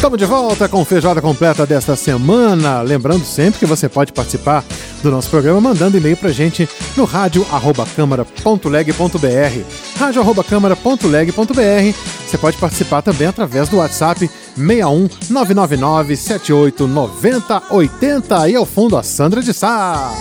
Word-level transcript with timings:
Estamos 0.00 0.16
de 0.16 0.24
volta 0.24 0.66
com 0.66 0.82
Feijoada 0.82 1.20
Completa 1.20 1.66
desta 1.66 1.94
semana. 1.94 2.80
Lembrando 2.80 3.22
sempre 3.22 3.60
que 3.60 3.66
você 3.66 3.86
pode 3.86 4.14
participar 4.14 4.64
do 5.02 5.10
nosso 5.10 5.28
programa 5.28 5.60
mandando 5.60 5.98
e-mail 5.98 6.16
pra 6.16 6.32
gente 6.32 6.66
no 6.96 7.04
rádio@câmara.leg.br. 7.04 9.98
rádio@câmara.leg.br. 9.98 11.98
Você 12.26 12.38
pode 12.38 12.56
participar 12.56 13.02
também 13.02 13.26
através 13.26 13.68
do 13.68 13.76
WhatsApp 13.76 14.20
61 14.56 15.06
999 15.28 16.16
78 16.16 16.88
90 16.88 17.62
80 17.68 18.48
e 18.48 18.56
ao 18.56 18.64
fundo 18.64 18.96
a 18.96 19.02
Sandra 19.02 19.42
de 19.42 19.52
Sá. 19.52 20.14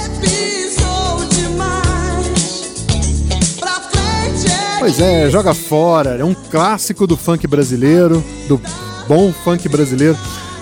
Pois 4.78 5.00
é, 5.00 5.30
joga 5.30 5.54
fora. 5.54 6.18
É 6.18 6.24
um 6.26 6.34
clássico 6.34 7.08
do 7.08 7.16
funk 7.16 7.48
brasileiro, 7.48 8.22
do 8.50 8.62
bom 9.10 9.34
funk 9.34 9.68
brasileiro. 9.68 10.16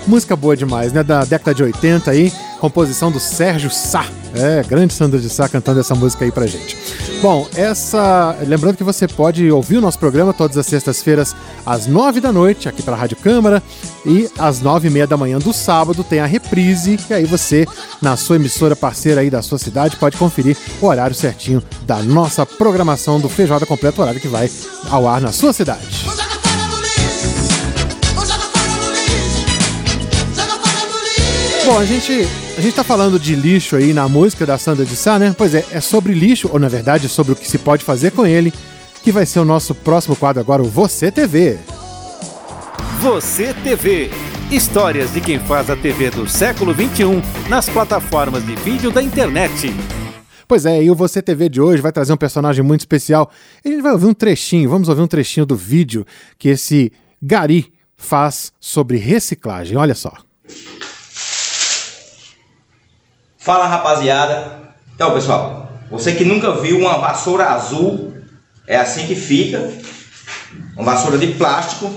Música 0.06 0.34
boa 0.34 0.56
demais, 0.56 0.90
né? 0.90 1.02
Da 1.02 1.22
década 1.22 1.54
de 1.54 1.62
80 1.62 2.10
aí, 2.10 2.32
composição 2.58 3.12
do 3.12 3.20
Sérgio 3.20 3.70
Sá. 3.70 4.06
É, 4.34 4.62
grande 4.66 4.94
Sandra 4.94 5.20
de 5.20 5.28
Sá 5.28 5.48
cantando 5.48 5.80
essa 5.80 5.94
música 5.94 6.24
aí 6.24 6.32
pra 6.32 6.46
gente. 6.46 6.76
Bom, 7.20 7.46
essa. 7.54 8.34
Lembrando 8.46 8.76
que 8.76 8.84
você 8.84 9.06
pode 9.06 9.50
ouvir 9.50 9.76
o 9.76 9.80
nosso 9.82 9.98
programa 9.98 10.32
todas 10.32 10.56
as 10.56 10.64
sextas-feiras, 10.66 11.36
às 11.66 11.86
nove 11.86 12.20
da 12.20 12.32
noite, 12.32 12.70
aqui 12.70 12.82
pela 12.82 12.96
Rádio 12.96 13.18
Câmara, 13.18 13.62
e 14.06 14.30
às 14.38 14.62
nove 14.62 14.88
e 14.88 14.90
meia 14.90 15.06
da 15.06 15.16
manhã 15.16 15.38
do 15.38 15.52
sábado 15.52 16.02
tem 16.02 16.20
a 16.20 16.26
reprise, 16.26 16.98
e 17.10 17.14
aí 17.14 17.26
você, 17.26 17.66
na 18.00 18.16
sua 18.16 18.36
emissora 18.36 18.74
parceira 18.74 19.20
aí 19.20 19.28
da 19.28 19.42
sua 19.42 19.58
cidade, 19.58 19.96
pode 19.96 20.16
conferir 20.16 20.56
o 20.80 20.86
horário 20.86 21.14
certinho 21.14 21.62
da 21.82 22.02
nossa 22.02 22.46
programação 22.46 23.20
do 23.20 23.28
Feijoada 23.28 23.66
Completa, 23.66 24.00
horário 24.00 24.20
que 24.20 24.28
vai 24.28 24.50
ao 24.90 25.06
ar 25.06 25.20
na 25.20 25.32
sua 25.32 25.52
cidade. 25.52 26.07
Bom, 31.68 31.78
a 31.78 31.84
gente, 31.84 32.26
a 32.56 32.62
gente 32.62 32.74
tá 32.74 32.82
falando 32.82 33.20
de 33.20 33.34
lixo 33.34 33.76
aí 33.76 33.92
na 33.92 34.08
música 34.08 34.46
da 34.46 34.56
Sandra 34.56 34.86
de 34.86 34.96
Sá, 34.96 35.18
né? 35.18 35.34
Pois 35.36 35.54
é, 35.54 35.66
é 35.70 35.82
sobre 35.82 36.14
lixo, 36.14 36.48
ou 36.50 36.58
na 36.58 36.66
verdade 36.66 37.10
sobre 37.10 37.34
o 37.34 37.36
que 37.36 37.46
se 37.46 37.58
pode 37.58 37.84
fazer 37.84 38.10
com 38.12 38.26
ele, 38.26 38.54
que 39.02 39.12
vai 39.12 39.26
ser 39.26 39.38
o 39.38 39.44
nosso 39.44 39.74
próximo 39.74 40.16
quadro 40.16 40.40
agora, 40.40 40.62
o 40.62 40.64
Você 40.64 41.12
TV. 41.12 41.58
Você 43.02 43.52
TV. 43.52 44.10
Histórias 44.50 45.12
de 45.12 45.20
quem 45.20 45.38
faz 45.38 45.68
a 45.68 45.76
TV 45.76 46.08
do 46.08 46.26
século 46.26 46.72
21 46.72 47.20
nas 47.50 47.68
plataformas 47.68 48.46
de 48.46 48.54
vídeo 48.54 48.90
da 48.90 49.02
internet. 49.02 49.70
Pois 50.48 50.64
é, 50.64 50.82
e 50.82 50.90
o 50.90 50.94
Você 50.94 51.20
TV 51.20 51.50
de 51.50 51.60
hoje 51.60 51.82
vai 51.82 51.92
trazer 51.92 52.14
um 52.14 52.16
personagem 52.16 52.64
muito 52.64 52.80
especial. 52.80 53.30
E 53.62 53.68
a 53.68 53.72
gente 53.72 53.82
vai 53.82 53.92
ouvir 53.92 54.06
um 54.06 54.14
trechinho, 54.14 54.70
vamos 54.70 54.88
ouvir 54.88 55.02
um 55.02 55.06
trechinho 55.06 55.44
do 55.44 55.54
vídeo 55.54 56.06
que 56.38 56.48
esse 56.48 56.90
Gari 57.20 57.70
faz 57.94 58.54
sobre 58.58 58.96
reciclagem. 58.96 59.76
Olha 59.76 59.94
só. 59.94 60.14
Fala 63.38 63.66
rapaziada. 63.66 64.58
Então 64.94 65.14
pessoal, 65.14 65.70
você 65.90 66.12
que 66.12 66.24
nunca 66.24 66.52
viu 66.52 66.78
uma 66.78 66.98
vassoura 66.98 67.46
azul, 67.46 68.12
é 68.66 68.76
assim 68.76 69.06
que 69.06 69.14
fica. 69.14 69.70
Uma 70.76 70.84
vassoura 70.84 71.16
de 71.16 71.28
plástico, 71.28 71.90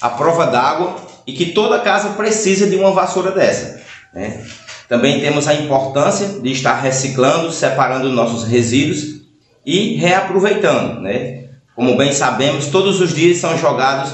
à 0.00 0.10
prova 0.10 0.46
d'água 0.46 0.96
e 1.26 1.32
que 1.32 1.52
toda 1.52 1.80
casa 1.80 2.10
precisa 2.10 2.68
de 2.68 2.76
uma 2.76 2.90
vassoura 2.90 3.30
dessa. 3.30 3.80
Né? 4.12 4.44
Também 4.88 5.20
temos 5.20 5.48
a 5.48 5.54
importância 5.54 6.40
de 6.40 6.52
estar 6.52 6.74
reciclando, 6.74 7.50
separando 7.50 8.10
nossos 8.10 8.44
resíduos 8.44 9.22
e 9.64 9.94
reaproveitando. 9.94 11.00
Né? 11.00 11.44
Como 11.74 11.96
bem 11.96 12.12
sabemos, 12.12 12.66
todos 12.66 13.00
os 13.00 13.14
dias 13.14 13.38
são 13.38 13.56
jogados 13.56 14.12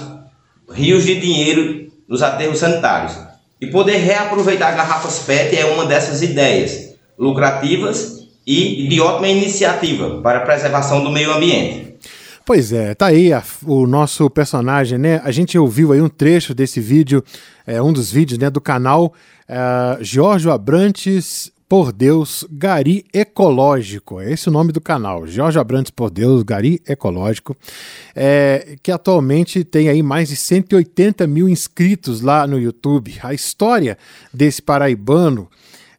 rios 0.70 1.04
de 1.04 1.18
dinheiro 1.18 1.90
nos 2.08 2.22
aterros 2.22 2.58
sanitários. 2.58 3.29
E 3.60 3.66
poder 3.66 3.98
reaproveitar 3.98 4.74
garrafas 4.74 5.18
PET 5.20 5.56
é 5.56 5.66
uma 5.66 5.84
dessas 5.84 6.22
ideias 6.22 6.94
lucrativas 7.18 8.28
e 8.46 8.88
de 8.88 9.00
ótima 9.00 9.28
iniciativa 9.28 10.20
para 10.22 10.38
a 10.38 10.42
preservação 10.42 11.04
do 11.04 11.10
meio 11.10 11.32
ambiente. 11.32 11.94
Pois 12.46 12.72
é, 12.72 12.94
tá 12.94 13.06
aí 13.06 13.32
a, 13.32 13.42
o 13.64 13.86
nosso 13.86 14.28
personagem, 14.30 14.98
né? 14.98 15.20
A 15.22 15.30
gente 15.30 15.58
ouviu 15.58 15.92
aí 15.92 16.00
um 16.00 16.08
trecho 16.08 16.54
desse 16.54 16.80
vídeo, 16.80 17.22
é, 17.66 17.80
um 17.82 17.92
dos 17.92 18.10
vídeos 18.10 18.38
né, 18.38 18.48
do 18.48 18.60
canal 18.60 19.12
é, 19.46 19.98
Jorge 20.00 20.48
Abrantes 20.48 21.52
por 21.70 21.92
Deus 21.92 22.44
Gari 22.50 23.04
Ecológico. 23.14 24.20
É 24.20 24.32
esse 24.32 24.48
o 24.48 24.50
nome 24.52 24.72
do 24.72 24.80
canal, 24.80 25.24
Jorge 25.24 25.56
Abrantes 25.56 25.92
por 25.92 26.10
Deus 26.10 26.42
Gari 26.42 26.82
Ecológico, 26.84 27.56
é, 28.12 28.76
que 28.82 28.90
atualmente 28.90 29.62
tem 29.62 29.88
aí 29.88 30.02
mais 30.02 30.30
de 30.30 30.34
180 30.34 31.28
mil 31.28 31.48
inscritos 31.48 32.22
lá 32.22 32.44
no 32.44 32.58
YouTube. 32.58 33.20
A 33.22 33.32
história 33.32 33.96
desse 34.34 34.60
paraibano 34.60 35.48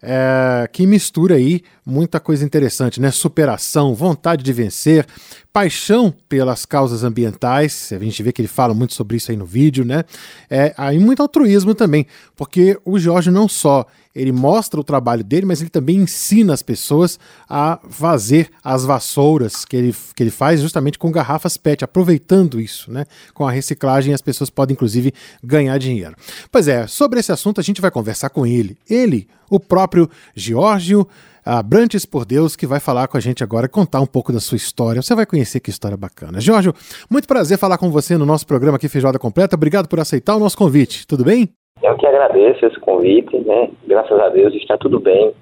é, 0.02 0.68
que 0.74 0.86
mistura 0.88 1.36
aí 1.36 1.62
muita 1.86 2.20
coisa 2.20 2.44
interessante, 2.44 3.00
né? 3.00 3.12
Superação, 3.12 3.94
vontade 3.94 4.44
de 4.44 4.52
vencer, 4.52 5.06
paixão 5.54 6.14
pelas 6.28 6.66
causas 6.66 7.04
ambientais. 7.04 7.94
A 7.94 8.00
gente 8.00 8.22
vê 8.24 8.34
que 8.34 8.42
ele 8.42 8.48
fala 8.48 8.74
muito 8.74 8.94
sobre 8.94 9.18
isso 9.18 9.32
aí 9.32 9.38
no 9.38 9.46
vídeo, 9.46 9.86
né? 9.86 10.04
É, 10.50 10.74
aí 10.76 11.00
muito 11.00 11.22
altruísmo 11.22 11.76
também, 11.76 12.08
porque 12.36 12.78
o 12.84 12.98
Jorge 12.98 13.30
não 13.30 13.48
só 13.48 13.86
ele 14.14 14.32
mostra 14.32 14.80
o 14.80 14.84
trabalho 14.84 15.24
dele, 15.24 15.46
mas 15.46 15.62
ele 15.62 15.70
também 15.70 15.98
ensina 15.98 16.54
as 16.54 16.62
pessoas 16.62 17.20
a 17.50 17.80
fazer 17.90 18.50
as 18.64 18.84
vassouras 18.84 19.66
que 19.66 19.76
ele, 19.76 19.96
que 20.16 20.24
ele 20.24 20.32
faz 20.32 20.62
justamente 20.62 21.00
com 21.00 21.12
garrafas 21.12 21.58
PET, 21.58 21.84
aproveitando 21.84 22.60
isso, 22.60 22.92
né? 22.92 23.06
Com 23.34 23.48
a 23.48 23.52
reciclagem, 23.52 24.14
as 24.14 24.22
pessoas 24.22 24.50
podem 24.50 24.74
inclusive 24.74 25.14
ganhar 25.44 25.78
dinheiro. 25.78 26.16
Pois 26.52 26.68
é, 26.68 26.88
sobre 26.88 27.20
esse 27.20 27.32
assunto 27.32 27.60
a 27.60 27.64
gente 27.64 27.82
vai 27.82 27.92
conversar 27.92 28.30
com 28.30 28.46
ele. 28.46 28.78
Ele, 28.90 29.28
o 29.50 29.60
próprio 29.60 30.10
Giorgio 30.36 31.08
Abrantes 31.44 32.06
por 32.06 32.24
Deus, 32.24 32.56
que 32.56 32.68
vai 32.68 32.80
falar 32.80 33.08
com 33.08 33.18
a 33.18 33.20
gente 33.20 33.44
agora, 33.44 33.68
contar 33.68 34.00
um 34.00 34.06
pouco 34.06 34.32
da 34.32 34.40
sua 34.40 34.58
história. 34.58 35.02
Você 35.02 35.16
vai 35.16 35.26
conhecer 35.26 35.60
que 35.60 35.72
história 35.72 35.98
bacana. 35.98 36.40
Jorge, 36.40 36.72
muito 37.10 37.28
prazer 37.28 37.58
falar 37.58 37.78
com 37.78 37.90
você 37.90 38.16
no 38.16 38.26
nosso 38.26 38.46
programa 38.46 38.78
aqui 38.78 38.88
Feijoada 38.88 39.18
Completa. 39.18 39.56
Obrigado 39.56 39.88
por 39.88 40.00
aceitar 40.00 40.36
o 40.36 40.40
nosso 40.40 40.58
convite. 40.58 41.08
Tudo 41.08 41.24
bem? 41.24 41.52
Eu 41.84 41.96
que 41.96 42.06
agradeço 42.06 42.66
esse 42.66 42.80
convite, 42.80 43.38
né? 43.40 43.70
Graças 43.88 44.20
a 44.20 44.30
Deus 44.30 44.54
está 44.54 44.78
tudo 44.78 45.00
bem. 45.00 45.34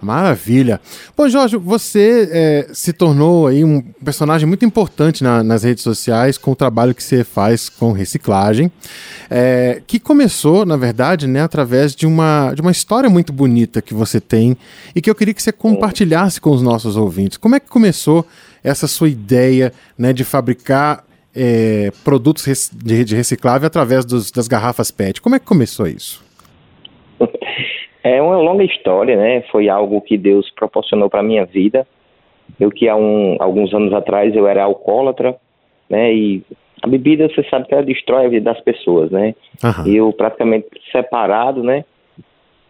Maravilha. 0.00 0.80
Bom, 1.16 1.28
Jorge, 1.28 1.56
você 1.56 2.28
é, 2.30 2.66
se 2.72 2.92
tornou 2.92 3.46
aí 3.46 3.64
um 3.64 3.82
personagem 4.04 4.46
muito 4.46 4.64
importante 4.64 5.24
na, 5.24 5.42
nas 5.42 5.64
redes 5.64 5.82
sociais 5.82 6.38
com 6.38 6.52
o 6.52 6.56
trabalho 6.56 6.94
que 6.94 7.02
você 7.02 7.24
faz 7.24 7.68
com 7.68 7.92
reciclagem, 7.92 8.70
é, 9.28 9.82
que 9.86 9.98
começou, 9.98 10.64
na 10.64 10.76
verdade, 10.76 11.26
né, 11.26 11.42
através 11.42 11.94
de 11.94 12.06
uma, 12.06 12.52
de 12.54 12.60
uma 12.60 12.70
história 12.70 13.10
muito 13.10 13.32
bonita 13.32 13.82
que 13.82 13.94
você 13.94 14.20
tem 14.20 14.56
e 14.94 15.00
que 15.00 15.10
eu 15.10 15.14
queria 15.14 15.34
que 15.34 15.42
você 15.42 15.52
compartilhasse 15.52 16.40
com 16.40 16.50
os 16.50 16.62
nossos 16.62 16.96
ouvintes. 16.96 17.38
Como 17.38 17.56
é 17.56 17.60
que 17.60 17.68
começou 17.68 18.24
essa 18.62 18.86
sua 18.86 19.08
ideia 19.08 19.72
né, 19.98 20.12
de 20.12 20.24
fabricar 20.24 21.04
é, 21.36 21.90
produtos 22.02 22.70
de, 22.72 23.04
de 23.04 23.14
reciclável 23.14 23.66
através 23.66 24.04
dos, 24.04 24.30
das 24.30 24.48
garrafas 24.48 24.90
PET? 24.90 25.20
Como 25.20 25.36
é 25.36 25.38
que 25.38 25.46
começou 25.46 25.86
isso? 25.86 26.24
É 28.08 28.22
uma 28.22 28.36
longa 28.38 28.62
história, 28.62 29.16
né? 29.16 29.42
Foi 29.50 29.68
algo 29.68 30.00
que 30.00 30.16
Deus 30.16 30.48
proporcionou 30.52 31.10
para 31.10 31.24
minha 31.24 31.44
vida. 31.44 31.84
Eu 32.60 32.70
que 32.70 32.88
há 32.88 32.94
um, 32.94 33.36
alguns 33.40 33.74
anos 33.74 33.92
atrás 33.92 34.32
eu 34.36 34.46
era 34.46 34.62
alcoólatra, 34.62 35.34
né? 35.90 36.14
E 36.14 36.40
a 36.80 36.86
bebida, 36.86 37.28
você 37.28 37.42
sabe 37.50 37.66
que 37.66 37.74
ela 37.74 37.82
destrói 37.82 38.26
a 38.26 38.28
vida 38.28 38.52
das 38.52 38.62
pessoas, 38.62 39.10
né? 39.10 39.34
Uhum. 39.60 39.92
Eu 39.92 40.12
praticamente 40.12 40.68
separado, 40.92 41.64
né? 41.64 41.84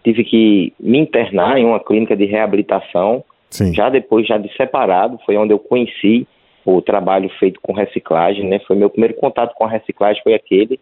Tive 0.02 0.24
que 0.24 0.72
me 0.80 0.98
internar 0.98 1.58
em 1.58 1.66
uma 1.66 1.80
clínica 1.80 2.16
de 2.16 2.24
reabilitação. 2.24 3.22
Sim. 3.50 3.74
Já 3.74 3.90
depois, 3.90 4.26
já 4.26 4.38
de 4.38 4.50
separado, 4.56 5.18
foi 5.26 5.36
onde 5.36 5.52
eu 5.52 5.58
conheci 5.58 6.26
o 6.74 6.82
trabalho 6.82 7.28
feito 7.38 7.60
com 7.60 7.72
reciclagem, 7.72 8.44
né? 8.44 8.58
Foi 8.66 8.74
meu 8.74 8.90
primeiro 8.90 9.14
contato 9.14 9.54
com 9.54 9.64
a 9.64 9.68
reciclagem 9.68 10.20
foi 10.22 10.34
aquele. 10.34 10.80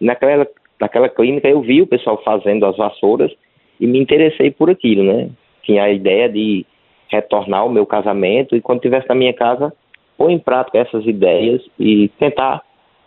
Naquela, 0.00 0.46
naquela 0.80 1.08
clínica 1.10 1.46
eu 1.46 1.60
vi 1.60 1.82
o 1.82 1.86
pessoal 1.86 2.20
fazendo 2.24 2.64
as 2.64 2.76
vassouras 2.76 3.30
e 3.78 3.86
me 3.86 3.98
interessei 3.98 4.50
por 4.50 4.70
aquilo, 4.70 5.04
né? 5.04 5.28
Tinha 5.62 5.84
a 5.84 5.90
ideia 5.90 6.28
de 6.28 6.64
retornar 7.08 7.66
o 7.66 7.70
meu 7.70 7.84
casamento 7.84 8.56
e 8.56 8.62
quando 8.62 8.78
estivesse 8.78 9.08
na 9.08 9.14
minha 9.14 9.34
casa, 9.34 9.72
pôr 10.16 10.30
em 10.30 10.38
prática 10.38 10.78
essas 10.78 11.04
ideias 11.06 11.62
e 11.78 12.08
tentar 12.18 12.62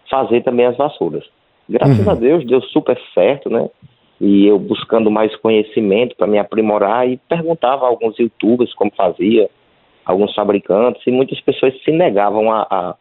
fazer 0.10 0.44
também 0.44 0.68
as 0.68 0.78
vassouras. 0.78 1.26
Graças 1.68 2.06
uhum. 2.06 2.12
a 2.12 2.16
Deus 2.16 2.46
deu 2.46 2.62
super 2.62 3.00
certo, 3.14 3.50
né? 3.50 3.68
E 4.22 4.46
eu 4.46 4.60
buscando 4.60 5.10
mais 5.10 5.36
conhecimento 5.38 6.16
para 6.16 6.28
me 6.28 6.38
aprimorar 6.38 7.10
e 7.10 7.18
perguntava 7.18 7.86
a 7.86 7.90
alguns 7.90 8.20
youtubers 8.20 8.74
como 8.74 8.92
fazia, 8.96 9.50
alguns 10.10 10.34
fabricantes, 10.34 11.06
e 11.06 11.12
muitas 11.12 11.40
pessoas 11.42 11.74
se 11.84 11.92
negavam 11.92 12.52
a, 12.52 12.62
a 12.70 12.96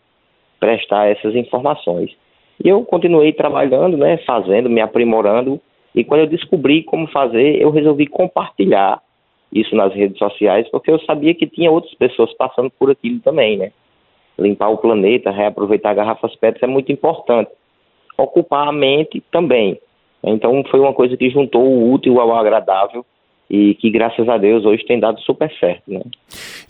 prestar 0.60 1.06
essas 1.08 1.34
informações. 1.34 2.14
E 2.62 2.68
eu 2.68 2.84
continuei 2.84 3.32
trabalhando, 3.32 3.96
né, 3.96 4.18
fazendo, 4.18 4.68
me 4.68 4.80
aprimorando 4.80 5.60
e 5.94 6.04
quando 6.04 6.20
eu 6.20 6.26
descobri 6.26 6.82
como 6.82 7.06
fazer, 7.08 7.60
eu 7.60 7.70
resolvi 7.70 8.06
compartilhar 8.06 9.00
isso 9.50 9.74
nas 9.74 9.94
redes 9.94 10.18
sociais, 10.18 10.68
porque 10.70 10.90
eu 10.90 11.00
sabia 11.00 11.34
que 11.34 11.46
tinha 11.46 11.70
outras 11.70 11.94
pessoas 11.94 12.32
passando 12.34 12.70
por 12.70 12.90
aquilo 12.90 13.20
também, 13.20 13.56
né? 13.56 13.72
Limpar 14.38 14.68
o 14.68 14.76
planeta, 14.76 15.30
reaproveitar 15.30 15.94
garrafas 15.94 16.36
PET 16.36 16.62
é 16.62 16.66
muito 16.66 16.92
importante. 16.92 17.50
Ocupar 18.16 18.68
a 18.68 18.72
mente 18.72 19.22
também. 19.32 19.80
Então 20.22 20.62
foi 20.70 20.78
uma 20.78 20.92
coisa 20.92 21.16
que 21.16 21.30
juntou 21.30 21.64
o 21.64 21.92
útil 21.92 22.20
ao 22.20 22.34
agradável 22.34 23.04
e 23.50 23.74
que 23.76 23.90
graças 23.90 24.28
a 24.28 24.36
Deus 24.36 24.64
hoje 24.66 24.84
tem 24.84 25.00
dado 25.00 25.18
super 25.22 25.50
certo, 25.58 25.90
né? 25.90 26.02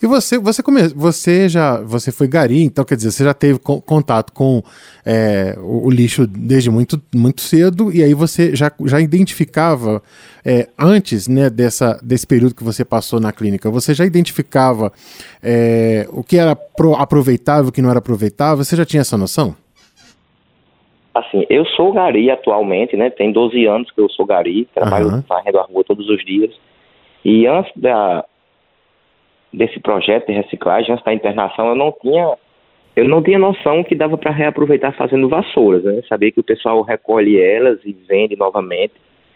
E 0.00 0.06
você, 0.06 0.38
você 0.38 0.62
come, 0.62 0.82
você 0.94 1.48
já, 1.48 1.80
você 1.80 2.12
foi 2.12 2.28
gari, 2.28 2.62
então 2.62 2.84
quer 2.84 2.94
dizer, 2.94 3.10
você 3.10 3.24
já 3.24 3.34
teve 3.34 3.58
co 3.58 3.82
contato 3.82 4.32
com 4.32 4.62
é, 5.04 5.56
o, 5.58 5.88
o, 5.88 5.90
lixo 5.90 6.24
desde 6.24 6.70
muito, 6.70 7.02
muito 7.12 7.40
cedo 7.40 7.92
e 7.92 8.02
aí 8.02 8.14
você 8.14 8.54
já, 8.54 8.70
já 8.86 9.00
identificava 9.00 10.00
é, 10.46 10.68
antes, 10.78 11.26
né, 11.26 11.50
dessa, 11.50 11.98
desse 12.00 12.26
período 12.26 12.54
que 12.54 12.62
você 12.62 12.84
passou 12.84 13.18
na 13.18 13.32
clínica, 13.32 13.68
você 13.70 13.92
já 13.92 14.06
identificava 14.06 14.92
é, 15.42 16.06
o 16.12 16.22
que 16.22 16.38
era 16.38 16.54
pro, 16.54 16.94
aproveitável, 16.94 17.70
o 17.70 17.72
que 17.72 17.82
não 17.82 17.90
era 17.90 17.98
aproveitável, 17.98 18.62
você 18.62 18.76
já 18.76 18.84
tinha 18.84 19.00
essa 19.00 19.18
noção? 19.18 19.56
Assim, 21.12 21.44
eu 21.50 21.64
sou 21.66 21.92
gari 21.92 22.30
atualmente, 22.30 22.96
né? 22.96 23.10
Tem 23.10 23.32
12 23.32 23.66
anos 23.66 23.90
que 23.90 24.00
eu 24.00 24.08
sou 24.08 24.24
gari, 24.24 24.68
trabalho 24.72 25.08
uhum. 25.08 25.22
varrendo 25.28 25.58
a 25.58 25.62
rua 25.64 25.82
todos 25.82 26.08
os 26.08 26.24
dias. 26.24 26.54
E 27.24 27.46
antes 27.46 27.72
da, 27.76 28.24
desse 29.52 29.80
projeto 29.80 30.26
de 30.26 30.32
reciclagem, 30.32 30.92
antes 30.92 31.04
da 31.04 31.12
internação, 31.12 31.68
eu 31.68 31.74
não 31.74 31.92
tinha 31.92 32.36
eu 32.96 33.08
não 33.08 33.22
tinha 33.22 33.38
noção 33.38 33.84
que 33.84 33.94
dava 33.94 34.18
para 34.18 34.32
reaproveitar 34.32 34.90
fazendo 34.92 35.28
vassouras, 35.28 35.84
né? 35.84 36.02
Sabia 36.08 36.32
que 36.32 36.40
o 36.40 36.44
pessoal 36.44 36.82
recolhe 36.82 37.40
elas 37.40 37.78
e 37.84 37.92
vende 37.92 38.34
novamente 38.34 38.94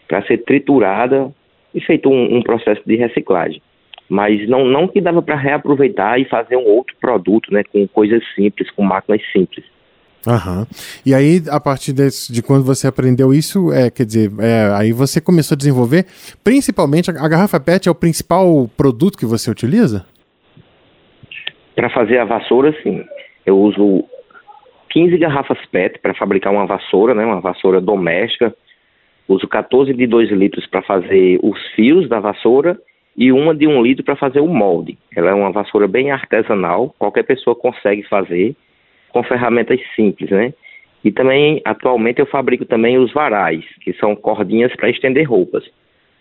para 0.08 0.20
ser 0.26 0.38
triturada 0.38 1.30
e 1.72 1.80
feito 1.80 2.08
um, 2.08 2.38
um, 2.38 2.42
processo 2.42 2.82
de 2.84 2.96
reciclagem. 2.96 3.62
Mas 4.08 4.48
não, 4.48 4.64
não 4.64 4.88
que 4.88 5.00
dava 5.00 5.22
para 5.22 5.36
reaproveitar 5.36 6.20
e 6.20 6.24
fazer 6.24 6.56
um 6.56 6.66
outro 6.66 6.96
produto, 7.00 7.52
né? 7.52 7.62
Com 7.62 7.86
coisas 7.86 8.20
simples, 8.34 8.68
com 8.72 8.82
máquinas 8.82 9.22
simples. 9.30 9.64
Aham. 10.26 10.66
E 11.04 11.14
aí, 11.14 11.42
a 11.50 11.58
partir 11.58 11.92
desse, 11.92 12.32
de 12.32 12.42
quando 12.42 12.64
você 12.64 12.86
aprendeu 12.86 13.32
isso, 13.34 13.72
é, 13.72 13.90
quer 13.90 14.04
dizer, 14.04 14.30
é, 14.38 14.72
aí 14.74 14.92
você 14.92 15.20
começou 15.20 15.54
a 15.54 15.58
desenvolver, 15.58 16.06
principalmente, 16.44 17.10
a, 17.10 17.14
a 17.14 17.28
garrafa 17.28 17.58
PET 17.58 17.88
é 17.88 17.90
o 17.90 17.94
principal 17.94 18.68
produto 18.76 19.18
que 19.18 19.26
você 19.26 19.50
utiliza? 19.50 20.06
Para 21.74 21.90
fazer 21.90 22.18
a 22.18 22.24
vassoura, 22.24 22.74
sim. 22.82 23.04
Eu 23.44 23.58
uso 23.58 24.04
15 24.90 25.16
garrafas 25.18 25.58
PET 25.70 25.98
para 25.98 26.14
fabricar 26.14 26.52
uma 26.52 26.66
vassoura, 26.66 27.14
né, 27.14 27.24
uma 27.24 27.40
vassoura 27.40 27.80
doméstica. 27.80 28.54
Uso 29.26 29.48
14 29.48 29.92
de 29.94 30.06
2 30.06 30.30
litros 30.30 30.66
para 30.66 30.82
fazer 30.82 31.38
os 31.42 31.58
fios 31.74 32.08
da 32.08 32.20
vassoura 32.20 32.78
e 33.16 33.32
uma 33.32 33.54
de 33.54 33.66
1 33.66 33.82
litro 33.82 34.04
para 34.04 34.16
fazer 34.16 34.40
o 34.40 34.46
molde. 34.46 34.98
Ela 35.14 35.30
é 35.30 35.34
uma 35.34 35.50
vassoura 35.50 35.88
bem 35.88 36.10
artesanal, 36.10 36.94
qualquer 36.98 37.24
pessoa 37.24 37.56
consegue 37.56 38.02
fazer 38.04 38.54
com 39.12 39.22
ferramentas 39.22 39.80
simples, 39.94 40.30
né? 40.30 40.52
E 41.04 41.10
também, 41.10 41.60
atualmente, 41.64 42.20
eu 42.20 42.26
fabrico 42.26 42.64
também 42.64 42.96
os 42.96 43.12
varais, 43.12 43.64
que 43.80 43.92
são 43.94 44.14
cordinhas 44.14 44.74
para 44.76 44.90
estender 44.90 45.28
roupas. 45.28 45.64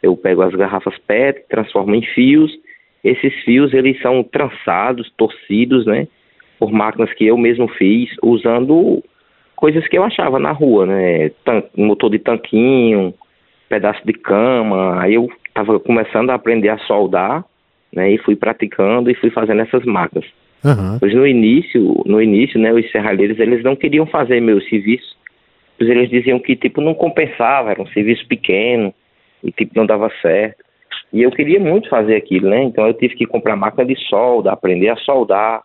Eu 0.01 0.17
pego 0.17 0.41
as 0.41 0.53
garrafas 0.55 0.97
PET, 1.07 1.43
transformo 1.47 1.93
em 1.93 2.01
fios. 2.01 2.51
Esses 3.03 3.33
fios, 3.43 3.73
eles 3.73 4.01
são 4.01 4.23
trançados, 4.23 5.11
torcidos, 5.15 5.85
né? 5.85 6.07
Por 6.59 6.71
máquinas 6.71 7.13
que 7.13 7.25
eu 7.25 7.37
mesmo 7.37 7.67
fiz, 7.67 8.09
usando 8.23 9.03
coisas 9.55 9.87
que 9.87 9.97
eu 9.97 10.03
achava 10.03 10.39
na 10.39 10.51
rua, 10.51 10.87
né? 10.87 11.29
Tan 11.45 11.63
motor 11.77 12.09
de 12.09 12.19
tanquinho, 12.19 13.13
pedaço 13.69 14.05
de 14.05 14.13
cama. 14.13 14.99
Aí 14.99 15.13
eu 15.13 15.29
estava 15.47 15.79
começando 15.79 16.31
a 16.31 16.35
aprender 16.35 16.69
a 16.69 16.79
soldar, 16.79 17.45
né? 17.93 18.11
E 18.11 18.17
fui 18.17 18.35
praticando 18.35 19.11
e 19.11 19.15
fui 19.15 19.29
fazendo 19.29 19.61
essas 19.61 19.85
máquinas. 19.85 20.25
Uhum. 20.63 20.99
Pois 20.99 21.13
no 21.13 21.25
início, 21.25 22.03
no 22.05 22.21
início, 22.21 22.59
né, 22.59 22.71
os 22.71 22.89
serralheiros, 22.91 23.39
eles 23.39 23.63
não 23.63 23.75
queriam 23.75 24.05
fazer 24.05 24.39
meu 24.39 24.61
serviço, 24.61 25.15
pois 25.77 25.89
eles 25.89 26.09
diziam 26.09 26.39
que, 26.39 26.55
tipo, 26.55 26.81
não 26.81 26.93
compensava, 26.93 27.71
era 27.71 27.81
um 27.81 27.87
serviço 27.87 28.27
pequeno, 28.27 28.93
e, 29.43 29.51
tipo, 29.51 29.73
não 29.75 29.85
dava 29.85 30.11
certo. 30.21 30.63
E 31.11 31.23
eu 31.23 31.31
queria 31.31 31.59
muito 31.59 31.89
fazer 31.89 32.15
aquilo, 32.15 32.49
né, 32.49 32.63
então 32.63 32.85
eu 32.87 32.93
tive 32.93 33.15
que 33.15 33.25
comprar 33.25 33.55
máquina 33.55 33.85
de 33.85 33.95
solda, 34.07 34.51
aprender 34.51 34.89
a 34.89 34.95
soldar, 34.97 35.63